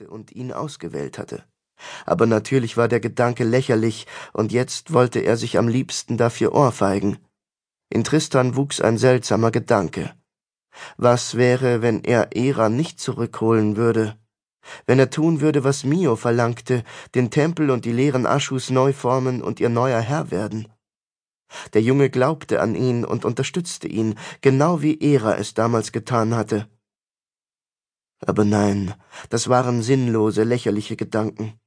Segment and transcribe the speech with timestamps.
[0.00, 1.44] hatte und ihn ausgewählt hatte.
[2.06, 7.18] Aber natürlich war der Gedanke lächerlich, und jetzt wollte er sich am liebsten dafür ohrfeigen.
[7.90, 10.12] In Tristan wuchs ein seltsamer Gedanke.
[10.96, 14.16] Was wäre, wenn er Era nicht zurückholen würde?
[14.86, 19.42] Wenn er tun würde, was Mio verlangte, den Tempel und die leeren Aschus neu formen
[19.42, 20.68] und ihr neuer Herr werden?
[21.72, 26.68] Der Junge glaubte an ihn und unterstützte ihn, genau wie Era es damals getan hatte.
[28.26, 28.94] Aber nein,
[29.30, 31.58] das waren sinnlose, lächerliche Gedanken.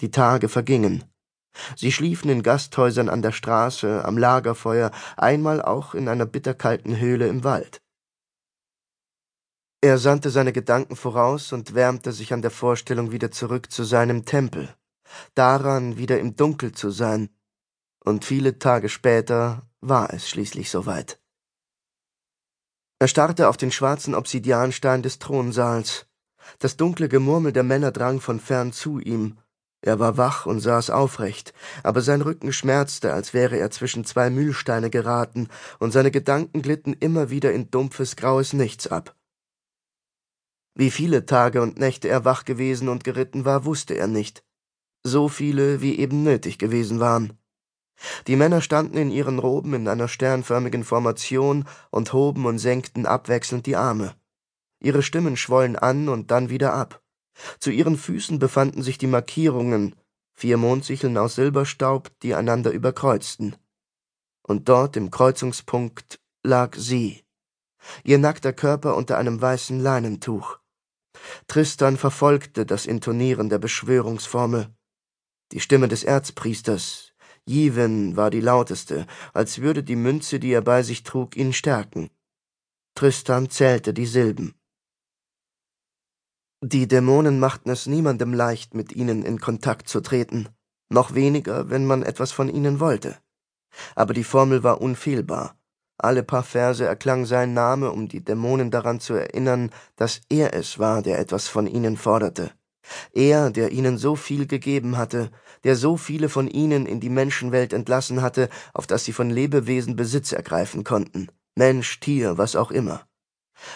[0.00, 1.04] Die Tage vergingen.
[1.76, 7.28] Sie schliefen in Gasthäusern an der Straße, am Lagerfeuer, einmal auch in einer bitterkalten Höhle
[7.28, 7.82] im Wald.
[9.84, 14.24] Er sandte seine Gedanken voraus und wärmte sich an der Vorstellung, wieder zurück zu seinem
[14.24, 14.74] Tempel,
[15.34, 17.28] daran, wieder im Dunkel zu sein,
[18.04, 21.21] und viele Tage später war es schließlich soweit.
[23.02, 26.06] Er starrte auf den schwarzen Obsidianstein des Thronsaals.
[26.60, 29.38] Das dunkle Gemurmel der Männer drang von fern zu ihm.
[29.80, 34.30] Er war wach und saß aufrecht, aber sein Rücken schmerzte, als wäre er zwischen zwei
[34.30, 35.48] Mühlsteine geraten,
[35.80, 39.16] und seine Gedanken glitten immer wieder in dumpfes, graues Nichts ab.
[40.76, 44.44] Wie viele Tage und Nächte er wach gewesen und geritten war, wusste er nicht.
[45.02, 47.36] So viele, wie eben nötig gewesen waren.
[48.26, 53.66] Die Männer standen in ihren Roben in einer sternförmigen Formation und hoben und senkten abwechselnd
[53.66, 54.14] die Arme.
[54.80, 57.02] Ihre Stimmen schwollen an und dann wieder ab.
[57.58, 59.94] Zu ihren Füßen befanden sich die Markierungen,
[60.34, 63.56] vier Mondsicheln aus Silberstaub, die einander überkreuzten.
[64.42, 67.22] Und dort im Kreuzungspunkt lag sie,
[68.04, 70.58] ihr nackter Körper unter einem weißen Leinentuch.
[71.46, 74.74] Tristan verfolgte das Intonieren der Beschwörungsformel.
[75.52, 77.11] Die Stimme des Erzpriesters,
[77.46, 82.10] Jiven, war die lauteste, als würde die Münze, die er bei sich trug, ihn stärken.
[82.94, 84.54] Tristan zählte die Silben.
[86.64, 90.48] Die Dämonen machten es niemandem leicht, mit ihnen in Kontakt zu treten,
[90.88, 93.16] noch weniger, wenn man etwas von ihnen wollte.
[93.96, 95.56] Aber die Formel war unfehlbar.
[95.98, 100.78] Alle paar Verse erklang sein Name, um die Dämonen daran zu erinnern, dass er es
[100.78, 102.52] war, der etwas von ihnen forderte.
[103.12, 105.30] Er, der ihnen so viel gegeben hatte,
[105.64, 109.96] der so viele von ihnen in die Menschenwelt entlassen hatte, auf dass sie von Lebewesen
[109.96, 111.28] Besitz ergreifen konnten.
[111.54, 113.06] Mensch, Tier, was auch immer.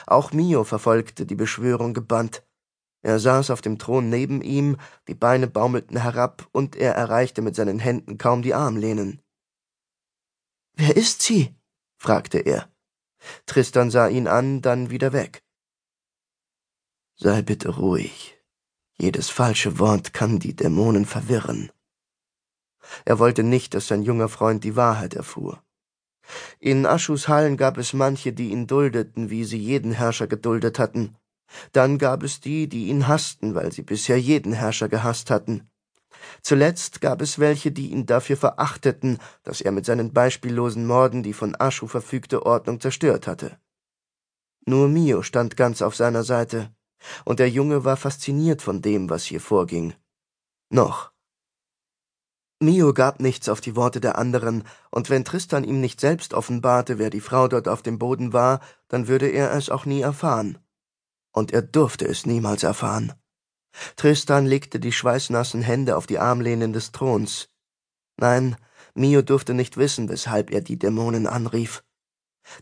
[0.06, 2.42] Auch Mio verfolgte die Beschwörung gebannt.
[3.02, 7.54] Er saß auf dem Thron neben ihm, die Beine baumelten herab, und er erreichte mit
[7.54, 9.22] seinen Händen kaum die Armlehnen.
[10.74, 11.54] Wer ist sie?
[11.98, 12.68] fragte er.
[13.46, 15.42] Tristan sah ihn an, dann wieder weg.
[17.14, 18.35] Sei bitte ruhig.
[18.98, 21.70] Jedes falsche Wort kann die Dämonen verwirren.
[23.04, 25.62] Er wollte nicht, dass sein junger Freund die Wahrheit erfuhr.
[26.58, 31.16] In Aschus Hallen gab es manche, die ihn duldeten, wie sie jeden Herrscher geduldet hatten.
[31.72, 35.68] Dann gab es die, die ihn hassten, weil sie bisher jeden Herrscher gehasst hatten.
[36.42, 41.34] Zuletzt gab es welche, die ihn dafür verachteten, dass er mit seinen beispiellosen Morden die
[41.34, 43.58] von Aschu verfügte Ordnung zerstört hatte.
[44.64, 46.74] Nur Mio stand ganz auf seiner Seite,
[47.24, 49.94] und der Junge war fasziniert von dem, was hier vorging.
[50.70, 51.12] Noch.
[52.58, 56.98] Mio gab nichts auf die Worte der anderen, und wenn Tristan ihm nicht selbst offenbarte,
[56.98, 60.58] wer die Frau dort auf dem Boden war, dann würde er es auch nie erfahren.
[61.32, 63.12] Und er durfte es niemals erfahren.
[63.96, 67.50] Tristan legte die schweißnassen Hände auf die Armlehnen des Throns.
[68.16, 68.56] Nein,
[68.94, 71.84] Mio durfte nicht wissen, weshalb er die Dämonen anrief.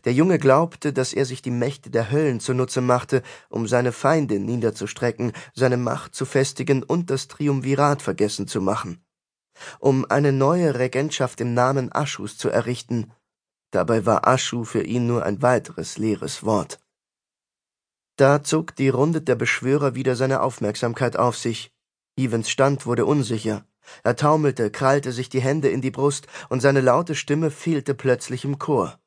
[0.03, 4.39] Der Junge glaubte, dass er sich die Mächte der Höllen zunutze machte, um seine Feinde
[4.39, 9.03] niederzustrecken, seine Macht zu festigen und das Triumvirat vergessen zu machen.
[9.79, 13.11] Um eine neue Regentschaft im Namen Aschus zu errichten.
[13.71, 16.79] Dabei war Aschu für ihn nur ein weiteres leeres Wort.
[18.17, 21.71] Da zog die Runde der Beschwörer wieder seine Aufmerksamkeit auf sich.
[22.17, 23.65] Evans Stand wurde unsicher.
[24.03, 28.45] Er taumelte, krallte sich die Hände in die Brust, und seine laute Stimme fehlte plötzlich
[28.45, 28.97] im Chor.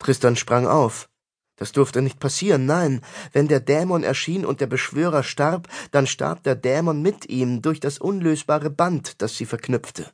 [0.00, 1.08] Tristan sprang auf.
[1.54, 3.02] Das durfte nicht passieren, nein.
[3.32, 7.78] Wenn der Dämon erschien und der Beschwörer starb, dann starb der Dämon mit ihm durch
[7.78, 10.10] das unlösbare Band, das sie verknüpfte.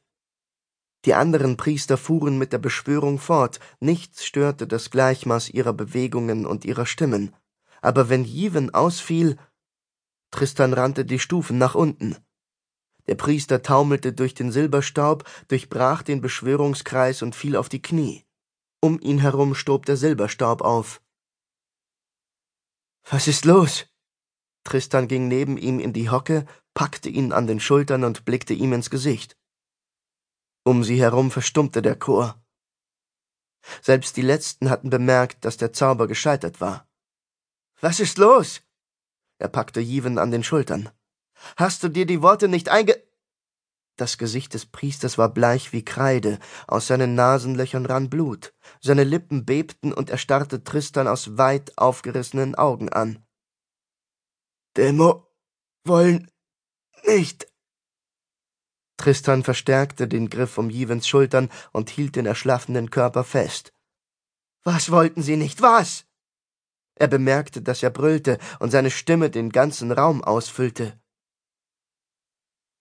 [1.07, 6.67] Die anderen Priester fuhren mit der Beschwörung fort, nichts störte das Gleichmaß ihrer Bewegungen und
[6.67, 7.33] ihrer Stimmen
[7.87, 9.37] aber wenn Jiven ausfiel,
[10.33, 12.17] Tristan rannte die Stufen nach unten.
[13.07, 18.26] Der Priester taumelte durch den Silberstaub, durchbrach den Beschwörungskreis und fiel auf die Knie.
[18.81, 21.03] Um ihn herum stob der Silberstaub auf.
[23.09, 23.87] Was ist los?
[24.65, 28.73] Tristan ging neben ihm in die Hocke, packte ihn an den Schultern und blickte ihm
[28.73, 29.37] ins Gesicht.
[30.65, 32.43] Um sie herum verstummte der Chor.
[33.83, 36.89] Selbst die Letzten hatten bemerkt, dass der Zauber gescheitert war.
[37.81, 38.63] Was ist los?
[39.39, 40.91] Er packte Jiven an den Schultern.
[41.57, 43.03] Hast du dir die Worte nicht einge...
[43.97, 46.39] Das Gesicht des Priesters war bleich wie Kreide,
[46.69, 52.55] aus seinen Nasenlöchern rann Blut, seine Lippen bebten und er starrte Tristan aus weit aufgerissenen
[52.55, 53.25] Augen an.
[54.77, 55.27] Demo
[55.85, 56.31] wollen
[57.07, 57.51] nicht.
[58.99, 63.73] Tristan verstärkte den Griff um Jivens Schultern und hielt den erschlaffenden Körper fest.
[64.63, 65.63] Was wollten sie nicht?
[65.63, 66.05] Was?
[66.97, 70.99] Er bemerkte, dass er brüllte und seine Stimme den ganzen Raum ausfüllte.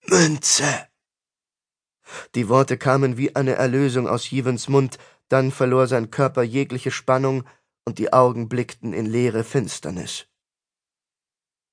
[0.07, 0.87] Münze!
[2.35, 4.97] Die Worte kamen wie eine Erlösung aus Jivens Mund,
[5.29, 7.43] dann verlor sein Körper jegliche Spannung
[7.85, 10.27] und die Augen blickten in leere Finsternis.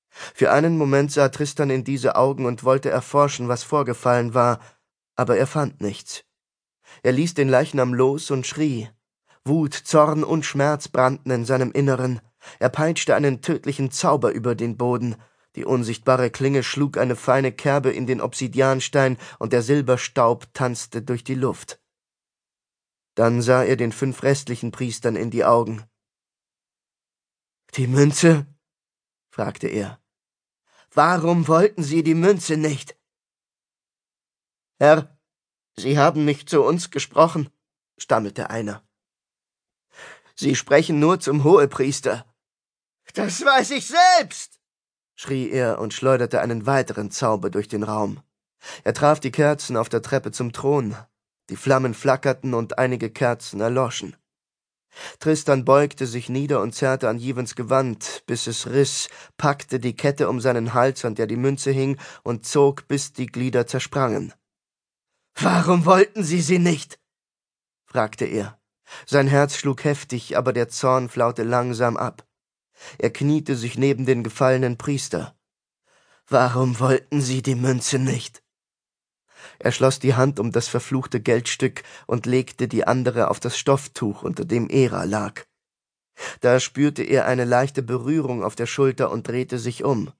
[0.09, 4.59] Für einen Moment sah Tristan in diese Augen und wollte erforschen, was vorgefallen war,
[5.15, 6.23] aber er fand nichts.
[7.01, 8.89] Er ließ den Leichnam los und schrie.
[9.45, 12.21] Wut, Zorn und Schmerz brannten in seinem Inneren.
[12.59, 15.15] Er peitschte einen tödlichen Zauber über den Boden.
[15.55, 21.23] Die unsichtbare Klinge schlug eine feine Kerbe in den Obsidianstein und der Silberstaub tanzte durch
[21.23, 21.79] die Luft.
[23.15, 25.83] Dann sah er den fünf restlichen Priestern in die Augen.
[27.75, 28.47] Die Münze?
[29.29, 29.99] fragte er.
[30.91, 32.95] Warum wollten Sie die Münze nicht?
[34.79, 35.17] Herr,
[35.75, 37.49] Sie haben nicht zu uns gesprochen,
[37.97, 38.83] stammelte einer.
[40.35, 42.25] Sie sprechen nur zum Hohepriester.
[43.13, 44.59] Das weiß ich selbst,
[45.15, 48.21] schrie er und schleuderte einen weiteren Zauber durch den Raum.
[48.83, 50.95] Er traf die Kerzen auf der Treppe zum Thron.
[51.49, 54.15] Die Flammen flackerten und einige Kerzen erloschen.
[55.19, 60.29] Tristan beugte sich nieder und zerrte an Jivens Gewand, bis es riss, packte die Kette
[60.29, 64.33] um seinen Hals, an der die Münze hing, und zog, bis die Glieder zersprangen.
[65.35, 66.99] Warum wollten Sie sie nicht?
[67.85, 68.59] fragte er.
[69.05, 72.23] Sein Herz schlug heftig, aber der Zorn flaute langsam ab.
[72.97, 75.35] Er kniete sich neben den gefallenen Priester.
[76.27, 78.43] Warum wollten Sie die Münze nicht?
[79.59, 84.23] Er schloss die Hand um das verfluchte Geldstück und legte die andere auf das Stofftuch,
[84.23, 85.45] unter dem Era lag.
[86.41, 90.11] Da spürte er eine leichte Berührung auf der Schulter und drehte sich um.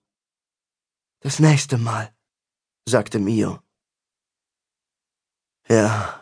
[1.20, 2.14] Das nächste Mal,
[2.88, 3.60] sagte Mio.
[5.70, 6.20] Ja.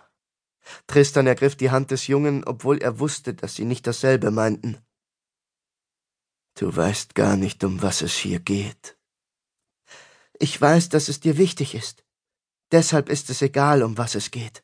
[0.88, 4.77] Tristan ergriff die Hand des Jungen, obwohl er wusste, dass sie nicht dasselbe meinten.
[6.56, 8.98] Du weißt gar nicht, um was es hier geht.
[10.39, 12.03] Ich weiß, dass es dir wichtig ist.
[12.71, 14.63] Deshalb ist es egal, um was es geht.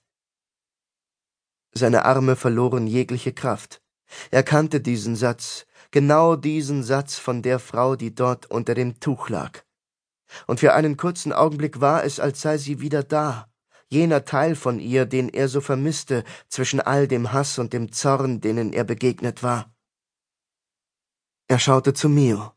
[1.74, 3.81] Seine Arme verloren jegliche Kraft.
[4.31, 9.30] Er kannte diesen Satz, genau diesen Satz von der Frau, die dort unter dem Tuch
[9.30, 9.63] lag.
[10.45, 13.50] Und für einen kurzen Augenblick war es, als sei sie wieder da,
[13.89, 18.42] jener Teil von ihr, den er so vermisste zwischen all dem Hass und dem Zorn,
[18.42, 19.74] denen er begegnet war.
[21.50, 22.52] Er schaute zu Mio.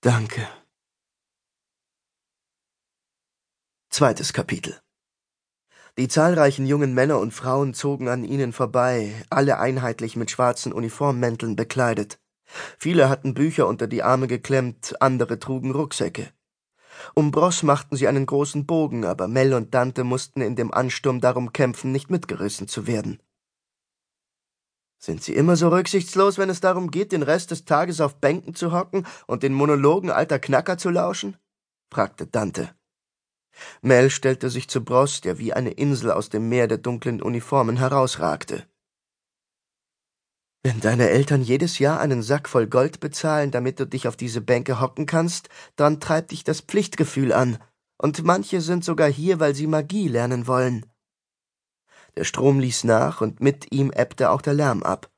[0.00, 0.48] Danke.
[3.90, 4.80] Zweites Kapitel
[5.98, 11.54] Die zahlreichen jungen Männer und Frauen zogen an ihnen vorbei, alle einheitlich mit schwarzen Uniformmänteln
[11.54, 12.18] bekleidet.
[12.78, 16.32] Viele hatten Bücher unter die Arme geklemmt, andere trugen Rucksäcke.
[17.14, 21.20] Um Bross machten sie einen großen Bogen, aber Mel und Dante mussten in dem Ansturm
[21.20, 23.20] darum kämpfen, nicht mitgerissen zu werden.
[25.02, 28.54] Sind Sie immer so rücksichtslos, wenn es darum geht, den Rest des Tages auf Bänken
[28.54, 31.38] zu hocken und den Monologen alter Knacker zu lauschen?
[31.90, 32.74] fragte Dante.
[33.80, 37.78] Mel stellte sich zu Bross, der wie eine Insel aus dem Meer der dunklen Uniformen
[37.78, 38.66] herausragte.
[40.62, 44.42] Wenn deine Eltern jedes Jahr einen Sack voll Gold bezahlen, damit du dich auf diese
[44.42, 47.56] Bänke hocken kannst, dann treibt dich das Pflichtgefühl an,
[47.96, 50.84] und manche sind sogar hier, weil sie Magie lernen wollen.
[52.16, 55.10] Der Strom ließ nach, und mit ihm ebbte auch der Lärm ab.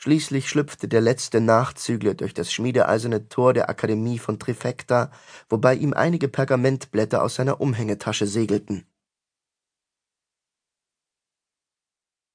[0.00, 5.10] Schließlich schlüpfte der letzte Nachzügler durch das schmiedeeiserne Tor der Akademie von Trifecta,
[5.48, 8.86] wobei ihm einige Pergamentblätter aus seiner Umhängetasche segelten.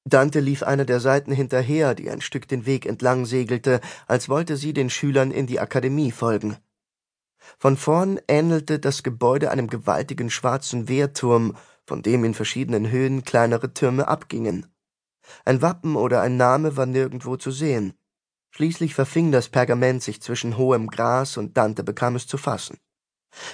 [0.05, 4.57] Dante lief einer der Seiten hinterher, die ein Stück den Weg entlang segelte, als wollte
[4.57, 6.57] sie den Schülern in die Akademie folgen.
[7.57, 13.73] Von vorn ähnelte das Gebäude einem gewaltigen schwarzen Wehrturm, von dem in verschiedenen Höhen kleinere
[13.73, 14.67] Türme abgingen.
[15.45, 17.93] Ein Wappen oder ein Name war nirgendwo zu sehen.
[18.51, 22.77] Schließlich verfing das Pergament sich zwischen hohem Gras und Dante bekam es zu fassen.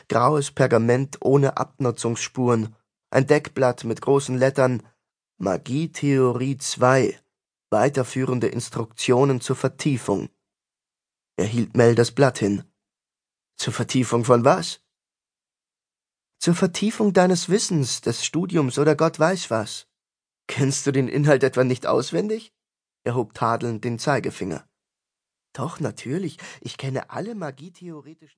[0.09, 2.75] Graues Pergament ohne Abnutzungsspuren,
[3.11, 4.83] ein Deckblatt mit großen Lettern
[5.37, 7.17] Magietheorie 2
[7.71, 10.29] Weiterführende Instruktionen zur Vertiefung.
[11.37, 12.63] Er hielt Mel das Blatt hin.
[13.57, 14.81] Zur Vertiefung von was?
[16.39, 19.87] Zur Vertiefung deines Wissens, des Studiums oder Gott weiß was.
[20.47, 22.53] Kennst du den Inhalt etwa nicht auswendig?
[23.03, 24.65] Er hob tadelnd den Zeigefinger.
[25.51, 26.37] Doch, natürlich.
[26.61, 28.27] Ich kenne alle magietheoretischen